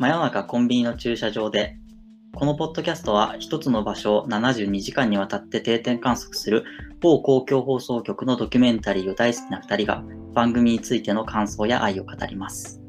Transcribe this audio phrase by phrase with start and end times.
[0.00, 1.76] 真夜中コンビニの駐車場で
[2.34, 6.64] このポッドキャストは一つの場所を72時間にわたって定点観測する
[7.00, 10.02] 某公共放送局のドキュメンタリーを大好きな2人が
[10.32, 12.80] 番組についての感想や愛を語ります。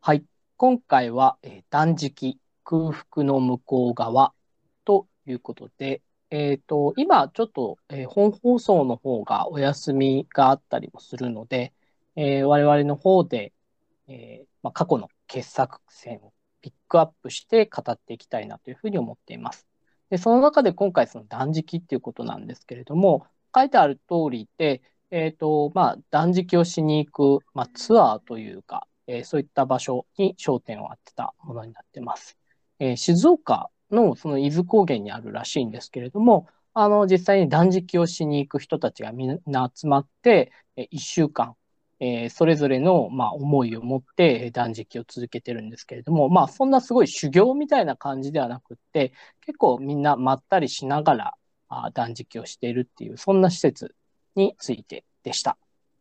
[0.00, 0.24] はい。
[0.56, 4.32] 今回は、えー断食、空腹の向こう側
[4.84, 11.72] ということで、えっと、今ちょっと、えー本放送の方がお休みがあったりもするので、
[12.16, 13.52] えー我々の方で、
[14.08, 19.66] えーまあ、過去の傑作選をピックアップして語っていきたいなというふうに思っています。
[20.10, 32.36] で、その中で今回その断食っていうことなんですけれども、書いてある通りで、えっと、まあ、断食をしに行く、まあ、ツアーというか、えーそういった場所に焦点を当てたものになってます。
[32.78, 41.56] えー静岡のその伊豆高原にあるらしいんですけれども、あの、実際に断食をしに行く人たちがみんな集まって、えー一週間、
[42.00, 49.12] えーそれぞれの、まあ、思いを持ってえー断食を続けてるんですけれども、まあ、そんなすごい修行みたいな感じではなくって、
[49.42, 51.34] 結構みんなまったりしながら
[51.68, 53.94] あー断食をしているっていう、そんな施設
[54.34, 55.58] についてでした。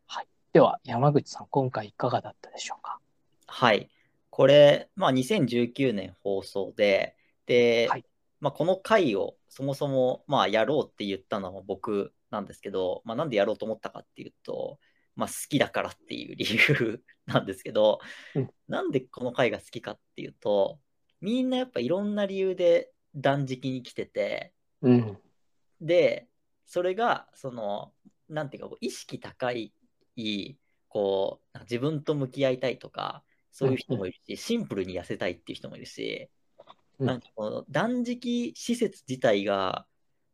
[0.08, 0.28] はい。
[0.54, 3.00] では、山口さん、今回いかがだったでしょうか？
[3.48, 3.90] はい。
[4.30, 8.06] これ、まあ、2019年放送で、で、はい
[8.40, 14.80] まあ、この回をそもそも、まあ、やろうって言ったのは僕なんですけど、まあ、なんでやろうと思ったかっていうと、
[15.20, 18.00] まあ、好きだからっていう理由 なんですけど、
[18.36, 18.50] うん。
[18.70, 20.80] なんでこの回が好きかっていうと、
[21.20, 25.18] みんなやっぱいろんな理由で断食に来てて、うん。
[25.82, 26.30] で、
[26.66, 27.94] それが、その、
[28.30, 29.74] なんていうか、こう意識高い、
[30.88, 36.30] こう、自分と向き合いたいとか、そういう人もいるし、シンプルに痩せたいっていう人もいるし、
[37.00, 37.08] うん。
[37.08, 39.86] なんかこの断食施設自体が、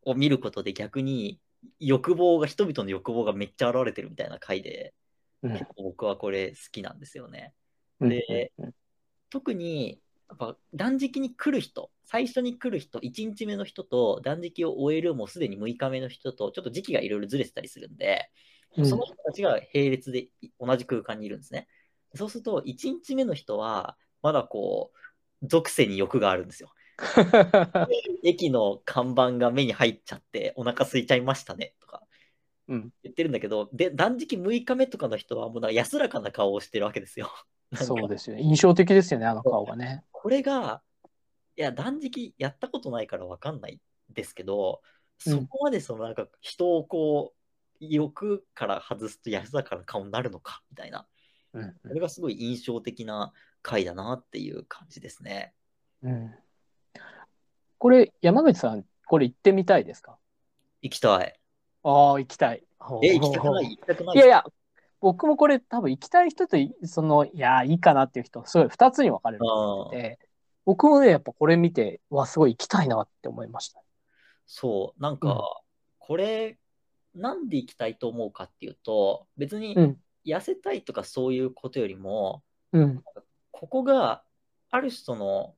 [0.03, 1.39] を見ることで逆に
[1.79, 4.93] 欲望が、人々の欲望がめっちゃ現れてるみたいな回で、
[5.43, 7.53] うん結構僕はこれ好きなんですよね。
[7.99, 8.73] うんでうん
[9.29, 9.99] 特に
[10.29, 18.29] やっぱ断食に来る人、最初に来る人、1日目の人と断食を終えるもうすでに6日目の人とちょっと時期がいろいろずれてたりするんで、
[18.77, 21.67] うんその人たちが並列でい同じ空間にいるんですね。
[22.13, 24.91] そうすると、1日目の人はまだこ
[25.41, 26.71] う、属性に欲があるんですよ。
[28.23, 32.03] 駅の看板が目に入っちゃってお腹空いちゃいましたねとか
[32.67, 37.29] うん言ってるんだけど、で断食6日目とかの人はもうなんか安らかな顔をしてるわけですよ。
[37.75, 38.43] そうですよね。
[38.43, 40.03] 印象的ですよね、あの顔がね。
[40.11, 40.81] これが、
[41.55, 43.79] いや、断食やったことないからわかんない
[44.09, 47.37] ですけど、うんそこまでそのなんか人をこう、
[47.79, 51.07] 欲から外すと安らかな顔になるのかみたいな、
[51.53, 55.53] うんそれがすごい印象的な回だなっていう感じですね。
[56.01, 56.35] うん。
[57.77, 60.17] これ、山口さん、これ行ってみたいですか？
[60.81, 61.39] 行きたい。
[61.83, 62.63] ああ、行きたい。
[63.03, 63.69] え、行きたくない？
[63.69, 64.15] 行きたくない？
[64.15, 64.43] いやいや、
[65.01, 70.19] 僕もこれ多分行きたい人とい、その、いや、いいかなっていう人、すごい二つに分かれると思ってて、
[70.65, 73.81] 僕もね、やっぱこれ見て、わ、すごい行きたいなって思いました。
[74.47, 75.61] そう、なんうんか、
[75.99, 76.57] これ、
[77.13, 82.41] なんで行きたいと思うかっていうと、別にうん痩せたいとかそういうことよりも、
[82.73, 83.03] うん。
[83.51, 84.23] ここが
[84.71, 85.53] ある種その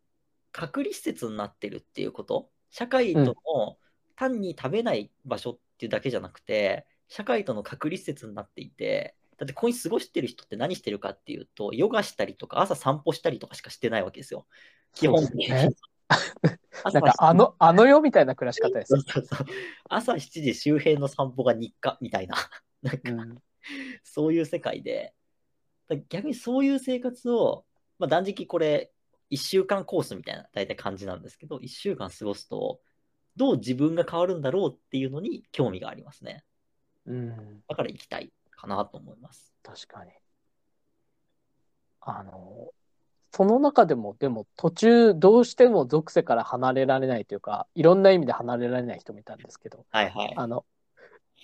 [0.57, 3.77] 隔離施設になってるっていうこと、社会との
[4.15, 14.47] 単に食べない場所っていうだけじゃなくて、社会との隔離施設になっていて、だってここに過ごしてる人って何してるかっていうと、ヨガしたりとか、朝散歩したりとかしかしてないわけですよ。
[14.95, 15.47] 基本的に。
[15.47, 19.01] なんか、あの、あの世みたいな暮らし方ですそう。
[19.01, 19.47] そうそう
[19.89, 22.35] 朝7時周辺の散歩が日課みたいな、
[22.81, 23.37] なんかうん。
[24.03, 25.13] そういう世界で、
[25.87, 27.65] だ逆にそういう生活を、
[27.99, 28.91] まあ、断食これ、
[29.29, 32.79] 1週間コースみたいな大体感じなんですけど、1週間過ごすと、
[33.35, 36.43] どう自分が変わるんだろうっていうのに興味がありますね。
[37.05, 37.61] うん。
[37.67, 39.53] だから行きたいかなと思います。
[39.63, 40.11] 確かに。
[42.01, 42.71] あの、
[43.31, 50.33] その中でも、でも途中どうしても属性から離れられないというか、いろんな意味で離れられない人もいたんですけど、はいはい。
[50.35, 50.65] あの、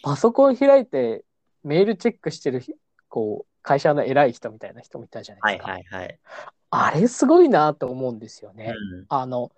[0.01, 1.23] パソコン開いて
[1.63, 2.73] メールチェックしてるひ、
[3.09, 5.71] こう、会社の偉い人みたいな人もいたじゃなはいいですか。
[5.71, 6.19] はいはい。
[6.75, 8.73] あれすごいなと思うんですよね。
[8.93, 9.51] うんあの、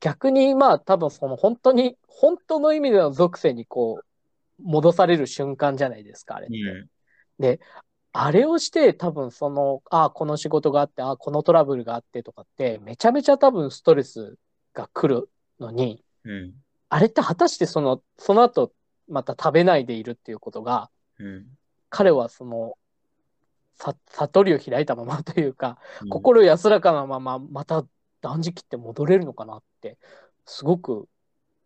[0.00, 4.04] 逆にまあ多分その本当に、本当の意味での属性にこう、
[4.62, 6.56] 戻される瞬間じゃないですか、あれって。
[6.58, 7.58] うん
[8.12, 14.36] あれをして多分その、ああ、この仕事があって、ああ、このトラブルがあってとかって、めちゃめちゃ多分ストレス
[14.74, 15.30] が来る
[15.60, 16.54] のに、うん
[16.92, 18.72] あれって果たしてその、その後、
[19.08, 20.90] また食べないでいるっていうことが、
[21.20, 21.46] うん
[21.88, 22.79] 彼はその、さ
[24.12, 27.84] 悟りを開いたままというか、うん心安らかなまま、また
[28.20, 29.96] 断食って戻れるのかなって、
[30.44, 31.08] すごく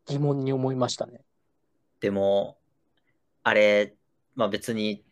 [0.06, 1.22] 疑問に思いましたね。
[2.00, 2.56] でも、
[3.42, 3.94] あれ、
[4.34, 5.04] まあ別に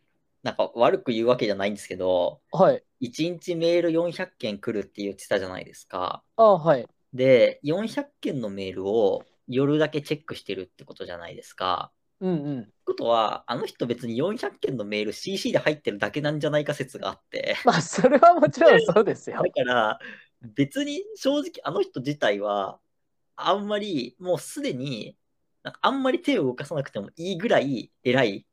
[0.43, 2.82] なんか悪く言うわけじゃないんですけど、はい。
[3.00, 6.22] 1日メール400件来るって言ってたじゃないですか。
[6.37, 6.87] あはい。
[7.12, 11.93] で、400件のメールを夜だけチェックしてるってことじゃないですか。
[12.23, 12.69] うんうん。
[12.85, 17.57] ことは、あの人別に400件のメール CC で入ってるだけなんじゃないか説があって。
[17.65, 19.51] まあ、それはもちろんそうですよだ。
[19.51, 19.99] から、
[20.41, 22.79] 別に正直あの人自体は、
[23.35, 25.17] あんまりもうすでに、
[25.65, 28.47] なんかあんまり手を動かさなくてもいいぐらい偉い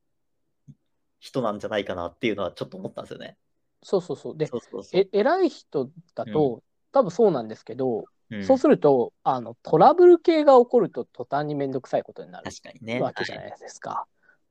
[1.20, 3.38] 人なんじゃないかなっていうのはちょっと思ったんですよね。
[3.84, 4.38] そうそうそう。
[4.38, 5.02] で、そうそうそう。
[5.02, 13.02] え偉い人だと、多分そうなんですけど、うんそうするとあのトラブル系が起こると途端に面倒くさいことになる確かにね。
[13.02, 14.06] わけじゃはないですか。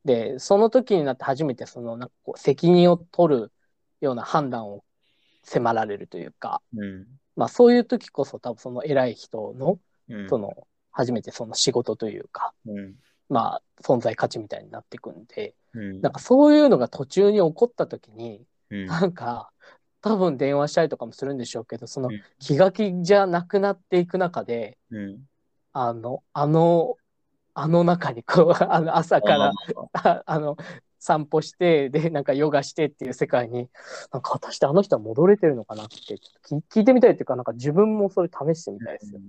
[0.05, 3.53] でその時になって初めてそのなんかこう責任を取る
[4.01, 4.85] ような判断を
[5.45, 7.07] 迫られるというか、いうん。
[7.37, 9.79] まあ、そういう時こそ多分その偉い人の
[10.09, 10.29] うん。
[10.29, 12.95] その初めてその仕事というか、うん。
[13.29, 16.01] まあ、存在価値みたいになっていくんでうん。
[16.01, 18.87] なんかそういうのが途中に起こった時にうん。
[18.87, 19.51] なんか
[20.01, 25.19] 多分電話したりとかもするんでしょうけどそのうん気が気じゃなくなっていく中でうん。
[25.73, 26.97] あのあの
[27.55, 29.53] あの中にこう あの朝から
[29.93, 30.57] あ あの
[30.99, 33.69] 散歩してでなんかヨガしてっていう世界に
[34.13, 39.29] なんか果たしてあの人は戻れてるのかなってちょっと聞聞いてみたいっていうかなんか自分もそれ試してみたいですよね。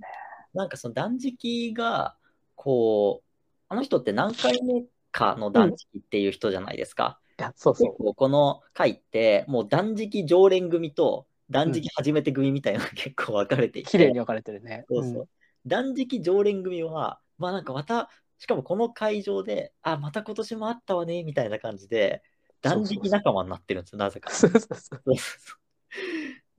[0.54, 2.16] なんかその断食が、
[2.56, 3.26] こう、
[3.68, 7.20] あの人って何回目かの断食っていう人じゃないですか。
[7.40, 14.86] いやそう結そ構この回って、もう断食常連組と断食初めて組みたいなのが結構分かれていうて、綺麗に分かれてるね。
[14.90, 15.30] そうそう。
[15.66, 22.24] 断食常連組は、まあなんかまた、しかもこの会場で、あ、また今年もあったわね、みたいな感じで、
[22.62, 24.32] 断食仲間になってるんですよ、なぜか。
[24.32, 25.20] そうそうそう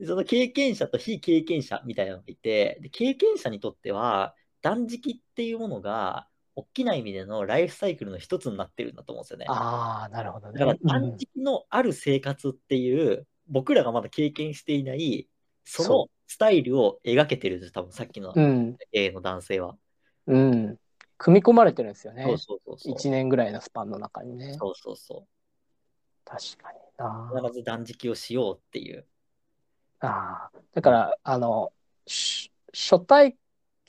[0.07, 6.27] その経験者と非経験者みたいなのがいて、で経験者にとっては、断食っていうものが、
[6.61, 9.47] 大きな意味でのライフサイクルの一つになってるんだと思うんですよね。
[9.49, 10.59] ああなるほどね。
[10.61, 15.29] だからうん断食のある生活っていう、僕らがまだ経験していない、
[15.65, 19.77] そそのスタイルを描けてるんです、多分さっきのうん A の男性は。
[20.27, 20.79] うん、
[21.17, 22.25] 組み込まれてるんですよね。
[22.25, 22.95] そうそうそうそう。
[22.95, 24.55] 1年ぐらいのスパンの中にね。
[24.55, 25.27] そうそうそ
[26.25, 27.43] 確かになう。。
[27.43, 29.07] 必ず断食をしようっていう。
[30.01, 31.73] ああだから、あの、
[32.07, 33.37] し初体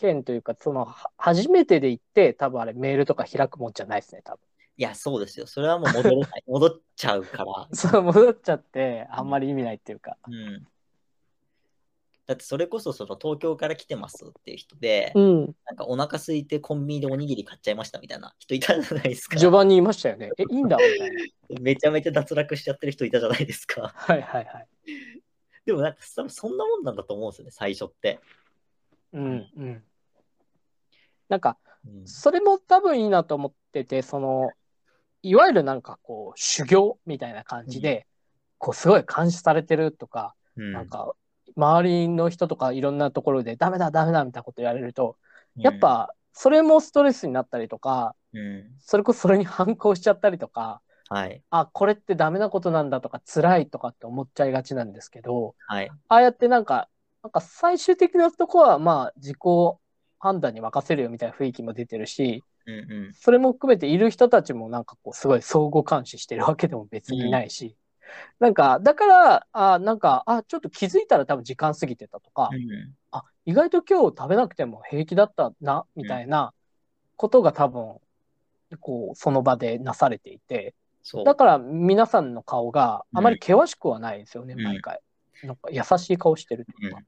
[0.02, 4.40] 験というか、その、は初めてで行って、多分あれメールとか開くもんじゃないですね、多分。
[4.78, 5.48] いや、そうですよ。
[5.48, 6.44] それはもう戻れない。
[6.48, 7.68] 戻っちゃうから。
[7.74, 10.18] そう、戻っちゃって、あんまり意味ないっていうか。
[10.28, 10.68] うん。
[12.28, 15.56] だってそれこそその東京から来てますっていう人で、うん。
[15.66, 19.38] なんかお腹空いてコンビニでおにぎり買っちゃいましたみたいな人いたじゃないですか。
[19.38, 20.30] 序盤に言いましたよね。
[20.38, 21.16] え、いいんだみたいな。
[21.62, 23.92] めちゃめちゃ脱落しちゃってる人いたじゃないですか。
[23.96, 24.68] はいはいはい。
[25.66, 28.20] でもなんかそんなもんなんだと思うんですよね、最初って。
[29.14, 29.84] うんうん。
[31.32, 31.58] なんか、
[31.88, 32.08] うん。
[32.08, 34.52] それも多分いいなと思ってて、その、
[35.24, 38.06] いわゆるなんかこう、修行みたいな感じで、
[38.58, 40.74] こう、すごい監視されてるとか、うん。
[40.74, 41.14] なんか、
[41.56, 45.18] 周りの人とかいろんなところで、ダメだ、ダメだ、みたいなこと言われると、
[45.56, 48.14] やっ、ぱ、それもストレスになったりとか、
[48.80, 51.42] それこそそれに反抗しちゃったりとか、はい。
[51.50, 55.92] あ、これってダメなことなんだとか、辛いとかって思っちゃいがちなんですけど、はい。
[56.10, 56.90] ああやってなんか、
[57.24, 59.38] なんか最終的なとこは、まあ、自己
[60.22, 62.80] 判断に任せるよみたいな雰囲気も出てるし、うんう
[63.10, 63.14] ん。
[63.14, 67.76] それも含めている人たちもなんかこう、すごい相互監視してるわけでも別にないし、
[68.40, 76.54] なんか、だから、あ、なんか、あ、ちょっと気づいたら多分時間過ぎてたとか、うんあ、意外と今日食べなくても平気だったな、みたいな
[77.16, 77.96] ことが多分、
[78.80, 80.76] こう、その場でなされていて。
[81.26, 85.02] だから皆さんの顔があまり険しくはないですよね、うん毎回。
[85.42, 86.98] なんか優しい顔してるというか。
[86.98, 87.06] うん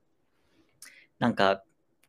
[1.19, 1.63] なんか、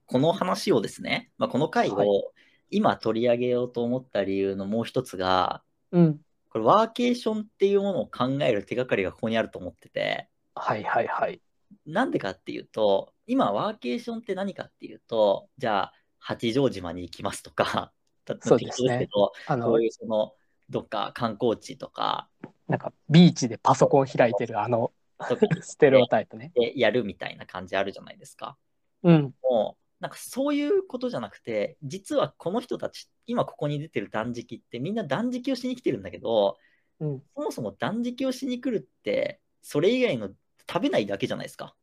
[0.06, 2.32] この話をですね、まあ、この回はいを
[2.70, 6.20] 今取り上げようと思った理由のもう一つが、うん。
[6.50, 11.40] これワーケーションっていうものを考える手がかりがここにあると思ってて、はいはいはい。
[11.86, 17.92] なんでかっていうと、今ワーケーションって何かっていうと、じゃあ八丈島に行きますとか、
[18.24, 20.34] たそうですねど、あのこう、いうその、
[20.70, 22.28] どっか観光地とか
[22.68, 24.92] なんかビーチでパソコン開いてるあの
[25.60, 26.52] ステレオタイプね。
[26.54, 28.56] でやるみたいな感じあるじゃないですか。
[29.02, 29.34] うん。
[29.42, 36.58] もう、なんかそういうことじゃなくて、実はこの人たち、今ここに出てる断食ってみんな断食をしに来てるんだけど、
[37.00, 37.22] うん。
[37.34, 40.30] そもそも断食をしに来るって、それ以外の
[40.68, 41.74] 食べないだけじゃないですか。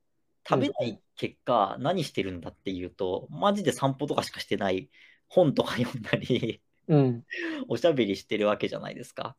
[0.48, 4.90] 食べない結果、何してるんだっていうと、マジで散歩とかしかしてない、
[5.28, 7.26] 本とか読んだり、うん。
[7.68, 9.36] おしゃべりしてるわけじゃないですか。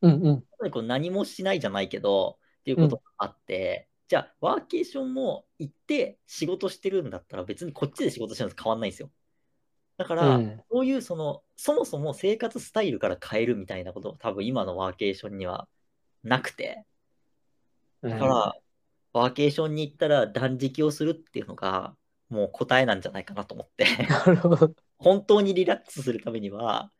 [0.00, 0.70] うんうん。
[0.70, 9.10] こう何もしないじゃないけど、っていうことがあって、じゃあ、ワーケーションも行って仕事してるんだったら、別にこっちで仕事してるのと変わんないんですよ。
[9.96, 15.68] だから、うんそういうその、そもそも生活スタイルから変えるみたいなことが多分今のワーケーションには
[16.22, 16.84] なくて。
[18.02, 18.54] うんだから、
[19.12, 21.96] ワーケーションに行ったら断食をするっていうのが、
[22.28, 23.84] もう答えなんじゃないかなと思って。
[24.98, 26.90] 本当にリラックスするためには、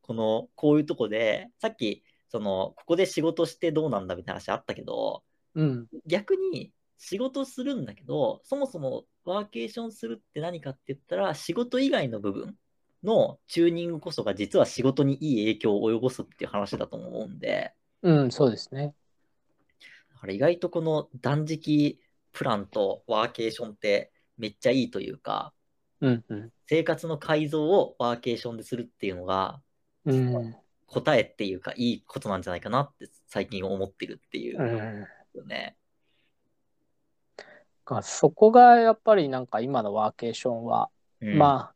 [0.00, 5.22] この、こういうとこで、さっき、その、ここで仕事してどうなんだみたいな話あったけど、
[5.54, 5.88] うん。
[6.06, 12.56] 逆に仕事するんだけど、そもそもワーケーションするって何かって言ったら、仕事以外の部分
[13.02, 18.94] のチューニングこそが実は仕事にいい影響を及ぼすっていう話だと思うんで、うん、そうですね。
[20.14, 21.98] だから意外とこの断食
[22.32, 25.52] プランとワーケーションってめっちゃいいというか、
[26.00, 26.50] うん、うん。
[26.66, 29.60] 生活の改造をワーケーションでするっていうのが
[30.04, 30.56] うん。
[30.86, 35.06] 答えっていうかいいことなんじゃないかなって最近思ってるっていううん。
[35.34, 35.76] よね。
[37.84, 41.38] がそこがやっぱりなんか今のワーケーションは、うん。
[41.38, 41.74] ま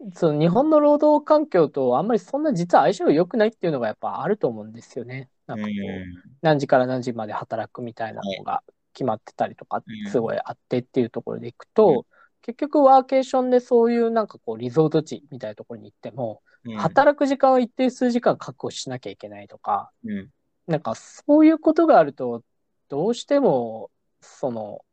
[0.00, 5.30] あ、その日本の労働環境とあんまりそんな実は相性良くないっていうのがやっぱあると思うんですよね。
[5.46, 6.04] なんかこう、うん。
[6.42, 8.62] 何時から何時まで働くみたいなのが
[8.92, 12.06] 決まってたりとかうんすごいあってっていうところでいくと、
[12.42, 16.76] 結局ワーケーションでそういうなんかこうリゾート地みたいなところに行っても、うん。
[16.76, 20.28] 働く時間を一定数時間確保しなきゃいけないとか、うん。
[20.66, 22.42] なんかそういうことがあると、
[22.88, 24.84] どうしても、その、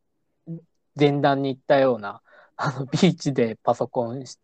[1.00, 2.22] 前段に行ったような、
[2.58, 4.38] あの、ビーチでパソコンし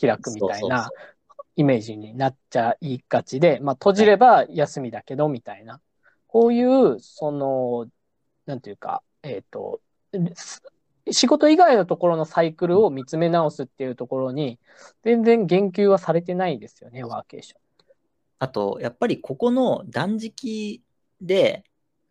[0.00, 0.90] 開くみたいな
[1.56, 5.80] イメージになっちゃいがちで、まあ閉じれば休みだけど、みたいな。
[6.26, 7.86] こういう、その、
[8.46, 9.80] なんていうか、えっ、と、
[10.34, 10.62] す
[11.10, 14.58] 仕事以外のところのサイクルを見つめ直すっていうところに、
[15.02, 17.58] 全然言及はされてないですよね、ワーケーション。
[18.40, 20.82] あと、やっぱりここの断食
[21.20, 21.64] で、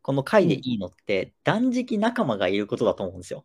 [0.07, 3.43] この回でいいのって、断食仲間がいることだと思うんですよ。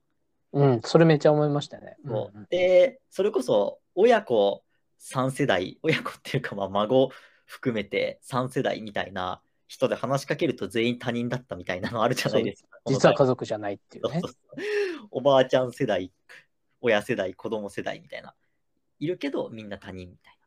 [0.52, 1.96] うん、それめっちゃ思いましたね。
[2.06, 4.62] そううんで、それこそ親子
[5.00, 7.10] 3世代、親子っていうか、まあ、孫
[7.46, 12.78] 含めて3世代みたいな人で話しかけると全員他人だったみたいなのあるじゃないですか。
[12.86, 14.28] 実はこ家族じゃないっていうねそう。
[14.28, 16.12] そうそうおばあちゃん世代、
[16.80, 18.36] 親世代、子供世代みたいな。
[19.00, 20.38] いるけど、みんな他人みたい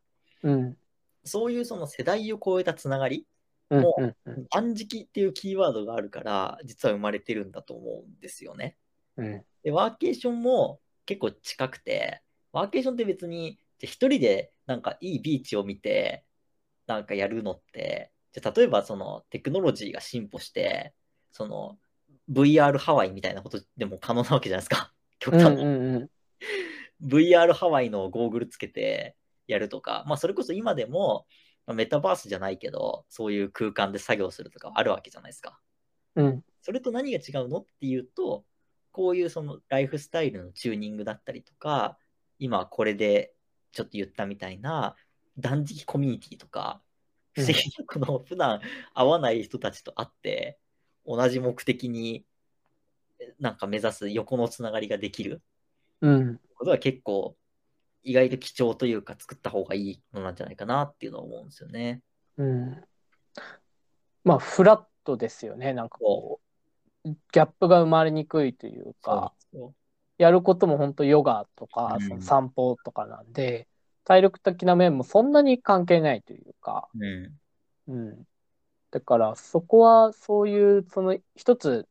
[0.43, 0.49] な。
[0.53, 0.77] うん。
[1.25, 3.25] そういうその世代を超えたつながり、うん
[3.69, 4.15] もう
[4.51, 8.77] 断食っていうキーワードがあるから、実は生まれてるんだと思うんですよね。
[9.17, 16.23] うんで、ワーケーションも結構近くて、ワーケーションって別に、じゃあ一人でなんかいいビーチを見て、
[16.85, 20.93] なんかやるのって、じゃあ例えばそのテクノロジーが進歩して、
[21.31, 21.79] その
[22.31, 24.93] VR ハワイみたいなことでも可能なわけじゃないですか。
[25.19, 25.63] 極うん端に。
[25.63, 26.09] うんうん。
[27.07, 29.15] VR ハワイのゴーグルつけて
[29.47, 31.25] やるとか、まあそれこそ今でも、
[31.65, 35.59] まあメタバースじゃないけど、そういう空間で作業するとかあるわけじゃないですか。
[36.15, 38.43] うんそれと何が違うのっていうと、
[38.91, 41.99] こういうそのライフスタイルのチューニングだったりとか、
[42.39, 43.33] 今これで
[43.71, 44.95] ちょっと言ったみたいな
[45.37, 46.81] 断食コミュニティとか、
[47.33, 48.61] 不思議なこの普段
[48.95, 50.57] 会わない人たちと会って、
[51.05, 52.25] 同じ目的に
[53.39, 55.43] なんか目指す横のつながりができる
[56.01, 56.39] うん。
[56.55, 57.35] ことは結構
[58.05, 62.01] 意外と貴重というか作った方がいいのなんじゃないかなっていうのは思うんですよね。
[62.37, 62.83] うん。
[64.23, 65.73] まあ、フラットですよね。
[65.73, 66.39] なんかこ
[67.03, 69.73] う、ギャップが生まれにくいというか、ですよ
[70.17, 73.67] やることも本当ヨガとか、うんその散歩とかなんで、
[74.03, 77.39] 体力的な面もそんなに関係ないというか、うん。
[77.87, 78.23] うん。
[78.91, 81.87] だから、そこはそういう、その一つ、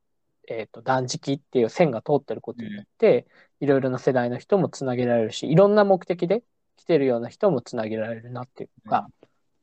[0.49, 3.27] えっと、断食っていう線が通ってることによって、
[3.61, 6.43] いろいろな世代の人もつなげられるし、いろんな目的で
[6.77, 9.09] 来てるような人もつなげられるなっていうのが、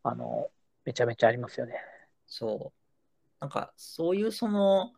[0.03, 0.49] あの、
[0.85, 1.75] めちゃめちゃありますよね。
[2.25, 2.81] そう。
[3.39, 4.93] なんか、そういうその、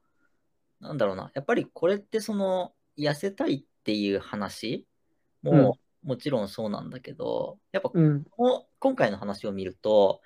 [0.80, 4.86] なんだろうな、やっぱりこれってその、痩せたいっていう話
[5.42, 8.26] も、もちろんそうなんだけど、やっぱこうん。
[8.38, 10.22] の今回の話を見ると、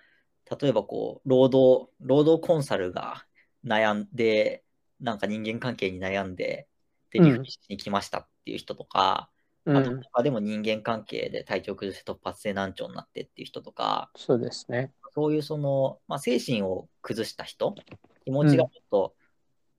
[0.60, 3.26] 例えばこう、労働、労働コンサルが
[3.66, 4.64] 悩んで、
[5.00, 6.68] なんか人間関係に悩んで、
[7.12, 9.30] で、うんリフレッシュに来ましたっていう人とか、
[9.66, 9.78] うん。
[9.78, 14.94] あと他でも人間関係で体調崩して突発性難聴になってっていう人とか、そうですね。
[15.14, 17.76] そういうその、まあ、精神を崩した人、
[18.24, 19.16] 気持ちがちょっと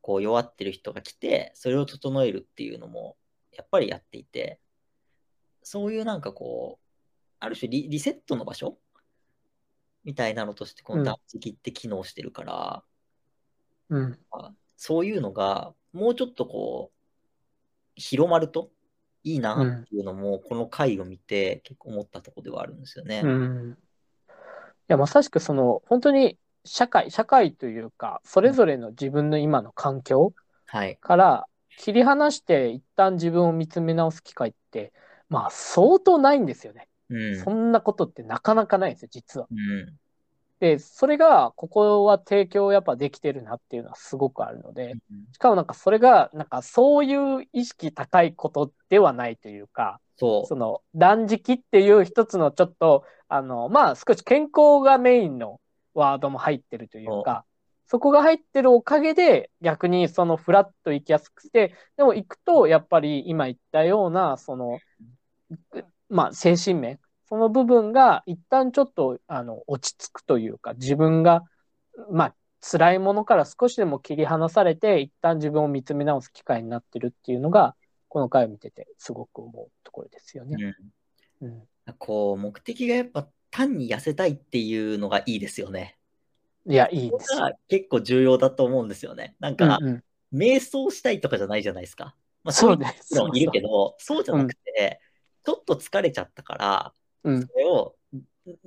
[0.01, 3.17] こう弱ってる人が来て、それを整えるっていうのも、
[3.53, 4.61] やっぱりやっていて、
[5.63, 6.87] そういうなんかこう、
[7.41, 8.79] ある種リリセットの場所
[10.05, 12.85] みたいなのとして、こうんの断食って機能してるから、
[13.91, 14.19] うん。
[14.79, 16.99] あそういうのがもうちょっとこう、
[17.97, 18.71] 広まると
[19.25, 19.55] いいな
[19.85, 23.23] っていうのも、この回を見て結構思ったところではあるんですよね。
[23.25, 23.73] うん。
[23.73, 23.77] い
[24.89, 30.33] や、まさしくその、本当に社会、社会というか、それぞれの自分の今の環境
[30.67, 30.97] はい。
[31.01, 31.47] から
[31.79, 34.93] 切り離して一旦自分を見つめ直す機会って、
[35.29, 36.89] まあ相当ないんですよね。
[37.11, 37.35] うん。
[37.37, 39.49] そんなことってなかなかないんですよ、実は。
[39.51, 39.99] うん。
[40.61, 44.95] で、それが、ここは提供やっぱできてるなっていうのはすごくあるので、
[45.33, 50.47] しかもなんかそれが、なんかそういう意識高いことではないというか、そう。
[50.47, 55.61] その断食っていう一つのちょっと、あの、まあ少し健康がメインの
[55.95, 57.45] ワードも入ってるというか、
[57.87, 64.79] そこが入ってるおかげで逆にそのフラッと行きやすくて、でも行くとやっぱり今言ったような、その、
[66.09, 66.99] まあ精神面、
[67.29, 71.45] その部分が一旦ちょっとあの落ち着くというか、自分が、
[72.11, 77.77] まあ辛いものから少しでも切り離されて、一旦自分を見つめ直す機会になってるっていうのが、
[78.09, 80.75] この回を見ててすごく思うところですよね。
[81.41, 85.99] うんうん、こう、目的がやっぱ単に痩せたいっていうのがいいですよね。
[86.67, 87.29] いや、いいです
[87.69, 89.37] 結構重要だと思うんですよね。
[89.39, 92.17] なんか、うんうん、瞑想したいとかじゃないじゃないですか。
[92.43, 93.15] まあ、そうです。
[93.15, 95.01] 人もいるけど、そうじゃなくて、
[95.45, 96.93] ちょっと疲れちゃったから、
[97.25, 97.95] うんそれを、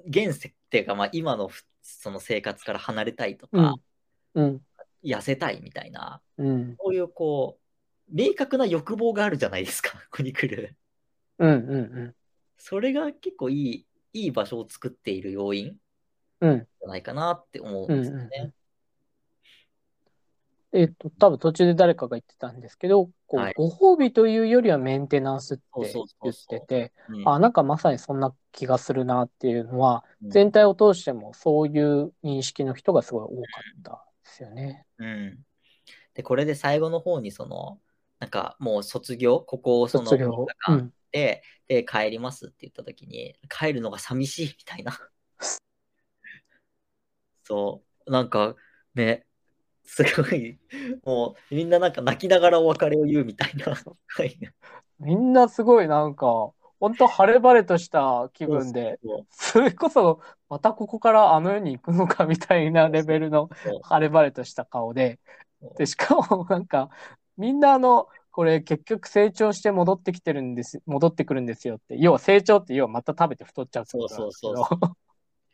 [0.07, 3.75] 現世っていうか、まあ、今のふその生活から離れたいとか、
[4.33, 4.43] うん。
[4.43, 4.61] うん。
[5.03, 6.75] 痩せたいみたいな、うん。
[6.79, 7.61] そういうこう、
[8.13, 10.75] 明確な欲望があるじゃないですか、 ここに来る。
[11.39, 11.51] うん。
[11.51, 12.15] うん。
[12.57, 15.77] それが結構いい、いい場所を作っている要因
[16.41, 16.59] うん。
[16.59, 18.53] じゃないかなって思うんですよね。
[20.73, 33.33] えっと、多分途中で誰かが言ってたんですけど、こう、はいご褒美というよりはメンテナンスってそうそう言ってて、うんあ、なんかまさにそんな気がするなっていうのは、うん全体を通してもそういう認識の人がすごい多か
[33.79, 34.85] ったですよね。
[34.97, 35.39] うん。
[36.13, 37.79] で、これで最後の方に、その、
[38.19, 40.71] なんかもう卒業、ここをその卒業3日。
[40.71, 40.93] う間ん。
[41.11, 44.97] で、で、帰りますって言った時に、帰るのが寂しいみたいな。
[47.43, 48.55] そう、なんか
[48.93, 49.25] ね、
[49.83, 50.57] すごい、
[51.03, 53.73] もうみんななんか泣きながらお別れを言うみたいな。
[53.73, 54.37] はい
[54.99, 60.19] みんなすごいなんか、本当晴れ晴れとした気分で、そうそれこそ
[60.49, 65.19] またここからあの世に行くのかみたいなレベルのそう晴れ晴れとした顔で、
[65.61, 65.77] そう。
[65.77, 66.89] で、しかもなんか、
[67.37, 71.97] みんなあの、これ結局成長して戻ってきてるんです、戻ってくるんですよって。
[71.97, 74.79] 要は成長って要はまた食べて太っちゃうってことなんですけど、そう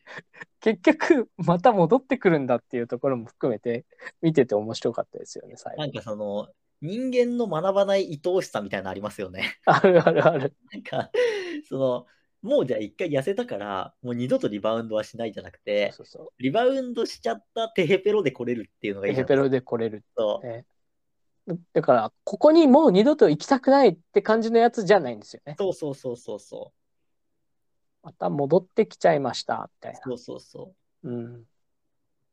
[0.60, 3.86] 結局また戻ってくるんだっていうところも含めて
[4.22, 5.92] 見てて面白かったですよね、最後なん。
[5.92, 6.48] かその、
[6.82, 9.60] 人間の学ばない愛おしさみたいなのありますよね。
[9.66, 10.56] あるあるある。
[10.72, 11.12] なんか、
[11.68, 12.06] その、
[12.42, 16.30] もうじゃあ一回痩せたから、もう二度とリバウンドはしないじゃなくて、そうそう。
[16.40, 20.04] リバウンドしちゃったテヘペロで来れるっていうのがいいじゃないペペロで来れる。
[20.16, 20.66] そうね
[21.74, 25.56] だから、ここにもう二度と行きたくないって感じのやつじゃないんですよね。
[25.58, 26.74] そうそうそうそうそ
[28.08, 30.00] また戻ってきちゃいました、みたいな。
[30.00, 30.02] う。
[30.02, 31.26] そうそうそうん。
[31.26, 31.46] う。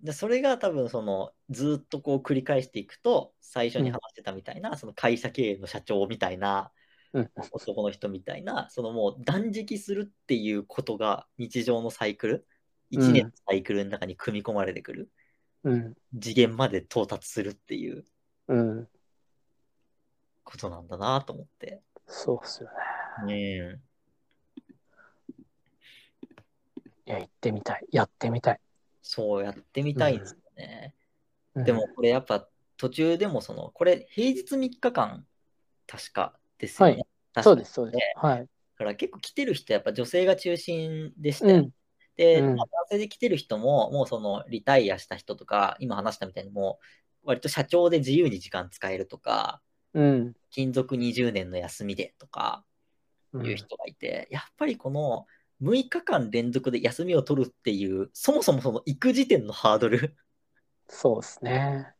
[0.02, 6.70] で、それが多分その、ずーっとこう繰り返していくと、最初に話してたみたいな、その会社経営の社長みたいな、
[7.12, 7.30] うん。
[7.36, 12.46] 男の人みたいな、そのもう断食するっていうことが日常のサイクル、
[12.90, 15.10] 一年のサイクルの中に組み込まれてくる、
[15.64, 15.96] うん。
[16.20, 18.04] 次元まで到達するっていう
[18.46, 18.88] うん。
[20.44, 21.82] ことなんだなと思って。
[22.06, 22.70] そうっすよ
[23.26, 23.34] ね。
[23.34, 23.80] ね
[27.06, 27.86] いや、行ってみたい。
[27.90, 28.60] やってみたい。
[29.02, 30.94] そうやってみたいんですよね。
[31.54, 35.24] うんでも、これやっぱ途中でもその、これ平日3日間、
[35.86, 36.94] 確かですよね。
[36.94, 37.06] はい
[37.42, 38.26] そうです、そうです。
[38.26, 38.40] はい。
[38.40, 38.46] だ
[38.78, 41.56] から結構来てる人やっぱ女性が中心でしたよ。
[41.56, 41.70] うん。
[42.16, 46.78] で、うんまあ男性で来てる人も、もうそのリタイアした人とか、今話したみたいにも
[47.24, 49.60] う、割と社長で自由に時間使えるとか、
[49.94, 50.34] うん。
[50.50, 52.64] 勤続20年の休みでとか
[53.32, 55.26] うんいう人がいて、やっぱりこの
[55.62, 60.16] 6日間連続で休みを取るっていう、そもそもその行く時点のハードル
[60.88, 61.94] そうですね。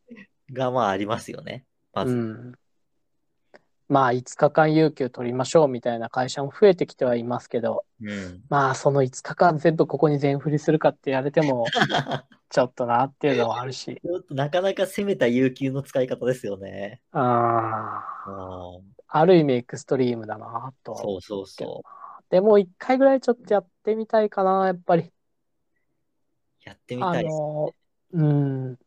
[0.51, 1.65] がまあありますよね。
[1.93, 2.13] まず。
[2.13, 2.53] うん。
[3.87, 8.41] まあ、5日間有給取りましょうみたいな会社も増えてきてはいますけど、うん。
[8.49, 11.65] まあ、その5日間全部ここに全振りするかって言われても、
[12.49, 14.01] ちょっとなっていうのはあるし。
[14.03, 17.01] ちょっとなかなか攻めた有給の使い方ですよね。
[17.11, 21.83] ああ、あある意味エクストリームだなとはそうそうそ
[22.29, 25.03] でも一回ぐらいちょっとやってみたいかな、やっぱり。
[25.03, 25.11] う。
[26.63, 27.37] やってみあたいです。
[27.37, 27.75] の、
[28.13, 28.79] うん。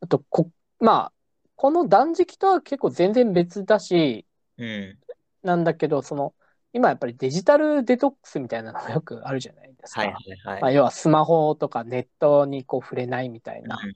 [0.00, 1.12] あと、こ、まあ、
[1.56, 4.26] この断食とは結構全然別だし、
[4.58, 4.98] うん。
[5.42, 6.34] なんだけど、その、
[6.72, 10.02] 今やっぱりデジタルデトックスみたいなのがよくあるじゃないですか。
[10.02, 10.62] はいはいはい。
[10.62, 13.76] まあ、要はスマホとかネットにこう触れないみたいな。
[13.76, 13.92] う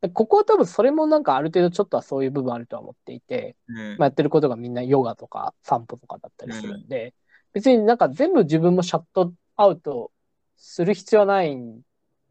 [0.00, 3.78] でここは多分それもなんかある程度ちょっとはそういう部分あるとは思っていて、ん。
[3.78, 7.14] うんまあ、やってることがみんなヨガとか散歩とかだったりするんで、
[7.52, 10.10] 別になんか全部自分もシャットアウト
[10.56, 11.80] する必要はないん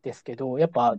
[0.03, 0.97] ですけど、やっぱ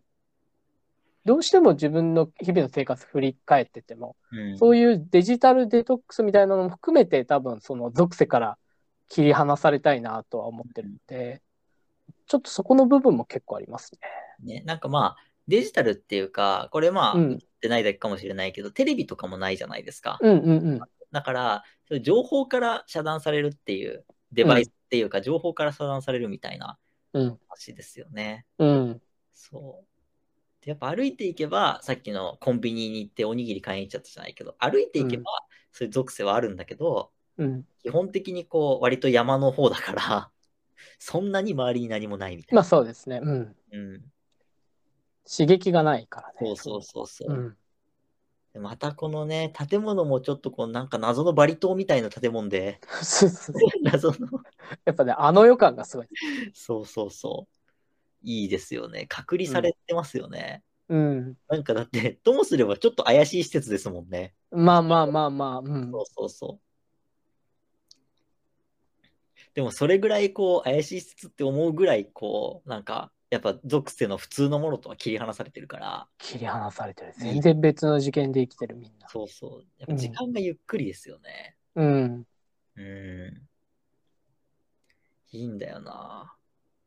[1.24, 8.58] どうしても自分の日々の生活振り返ってても、うんそういうデジタルデトックスみたいなのも含めて多分その属性から
[9.08, 11.42] 切り離されたいなとは思ってるんで、
[12.26, 13.92] ちょっとそこの部分も結構あります
[14.44, 14.54] ね。
[14.54, 15.16] ね、なんかまあ、
[15.48, 20.18] デジタルっていうか、これまあ、うん映ってないだけかもしれないけど、テレビとかもないじゃないですか。
[20.22, 20.80] うんうんうん。
[21.12, 21.64] だから、
[22.02, 26.78] 情報から遮断されるっていう、デバイスっていうか、情報から遮断されるみたいな
[27.12, 27.38] うん。
[27.48, 28.46] 話ですよね。
[28.58, 29.02] うん。
[29.32, 30.64] そう。
[30.64, 35.24] でやっぱ歩いていけば、さっきのコンビニに行っておにぎり買いに行っちゃったじゃないけど、歩いていけば、
[35.72, 37.66] そういう属性はあるんだけど、うん。
[37.82, 40.30] 基本的にこう、割と山の方だから、
[40.98, 42.56] そんなに周りに何もないみたいな。
[42.56, 43.20] まあそうですね。
[43.22, 43.56] うん。
[43.72, 44.12] うん。
[45.30, 46.34] 刺激がないからね。
[46.40, 47.32] そうそうそうそう。
[47.32, 47.56] うん。
[48.52, 54.16] でまたこのね、建物もちょっとこう、なんか謎のバリ島みたいな建物で、そうそうそう 謎の、
[54.84, 56.08] やっぱね、あの予感がすごい。
[56.52, 57.56] そうそうそう。
[58.22, 59.06] いいですよね。
[59.08, 60.62] 隔離されてますよね。
[60.88, 61.36] うん。
[61.48, 64.34] なんかだって、ともすればちょっと怪しい施設ですもんね。
[64.50, 65.58] まあまあまあまあ。
[65.60, 66.00] うんそ。
[66.00, 66.70] うそうそう。
[69.54, 77.14] でもそれぐらいこう怪しい施設って思うぐらいこうなんかやっぱ属性の普通のものとは切り離されてるから切り離されてる。
[77.16, 79.08] 全然別の事件で生きてるみんな。
[79.08, 82.26] そうそうやっぱ時間がゆっくりですよねうん。
[82.76, 83.42] うん
[85.32, 86.34] いいんだよな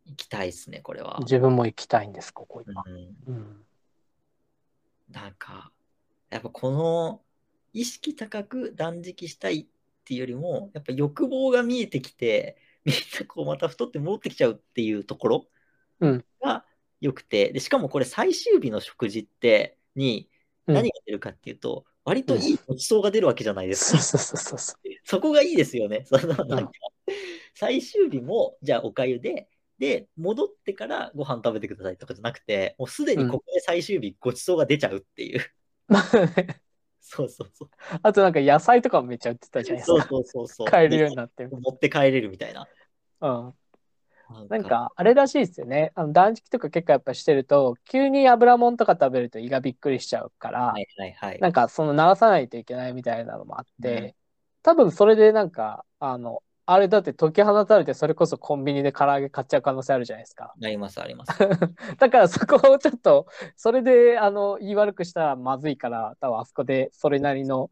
[0.05, 2.83] 行きたいっすねこれは自分も行きたいんです、ここ今。
[2.85, 3.65] うんうん。
[5.09, 5.71] なんか
[6.29, 7.21] やっぱこの
[7.71, 9.65] 意識高く断食したいっ
[10.03, 15.45] ていうよりもやっぱ欲望が見えてきてみんなこうまた太って戻ってきちゃうっていうところうん
[16.41, 16.65] が
[17.01, 20.29] 良くて、でしかもこれ最終日の食事ってに
[20.67, 23.99] うん何が出るかっていうと、割といいごちそうが出るわけじゃないですか。
[23.99, 26.05] そうそうそうそうそ そこがいいですよね。
[26.05, 26.71] そのなんか
[27.53, 29.47] 最終日もじゃあおかゆで
[29.79, 35.39] で戻ってからご飯食べてくださいとかじゃなくてもうすでにここで最終日ごちそうが出ちゃうっていう。
[35.39, 35.43] う。
[37.01, 37.69] そうそうそう。
[38.01, 40.01] あとなんか野菜とかもめっちゃ売ってたじゃないですか。
[40.03, 40.67] そうそうそうそう。
[40.71, 41.49] 買えるようになってる。
[41.51, 42.67] 持って帰れるみたいな。
[43.21, 43.53] うん。
[44.49, 45.91] なんか、あれらしいですよね。
[45.95, 51.39] あの断食とか結構やっぱしてると、急に油もんとか食べると胃がびっくりしちゃうから、はいはいはい。
[51.39, 54.13] なんかその鳴らさないといけないみたいなのもあって、うん
[54.65, 60.53] 多分それでなんか、あの、あれだって解き放たれてそれこそコンビニで唐揚げ買っちゃう可能性あるじゃないですか。
[60.63, 61.37] ありますあります。
[61.99, 67.69] だからそこをちょっと、それであの言い悪くしたらまずいから、多分あそこでそれなりの、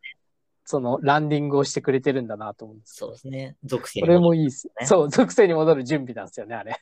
[0.66, 2.96] そのランディングをしてくれてるんだなと思うんです。
[2.96, 3.58] そうですね。
[3.64, 4.68] 属性それもいいです。
[4.80, 6.80] ねそう、属性に戻る準備なんですよね、あれ。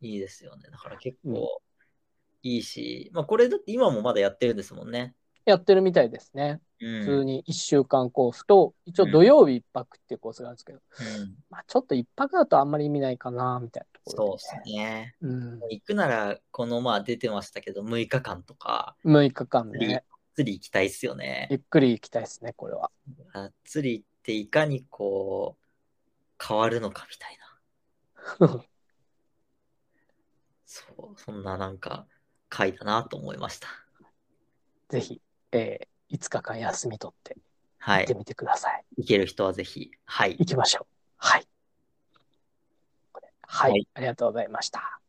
[0.00, 0.68] いいですよね。
[0.70, 1.60] だから結構
[2.42, 5.14] いいし、まあこれだって今もまだやってるんですもんね。
[5.44, 6.60] やってるみたいですね。
[6.80, 7.26] う普通ん。
[7.26, 10.80] に1週間コースと、一応土曜日1泊っていうコースがあるんですけど、
[11.20, 15.14] うん、まあちょっと1泊だとあんまり意味ないかな、みたいなところそうですね。
[15.20, 15.60] うん。
[15.70, 20.04] 行くなら、このまあ出てましたけど、6日間とか、6日間ね、
[20.36, 21.48] つり行きたいっすよね。
[21.50, 22.90] ゆっくり行きたいですね、これは。
[23.32, 27.38] がっつり行って、いかにこう、変わるのかみたい
[28.38, 28.64] な。
[30.66, 30.84] そ
[31.16, 32.06] う、そんななんか、
[32.50, 33.68] 回だなと思いました。
[34.90, 35.22] ぜひ、
[35.52, 37.36] えー5日間休み取って
[37.78, 38.14] はい行って。
[38.14, 38.84] みてください。
[38.98, 40.36] 行ける人はぜひ、はい。
[40.38, 40.86] 行きましょう。
[41.16, 41.48] はい。
[43.42, 45.00] はい、はいありがとうございました。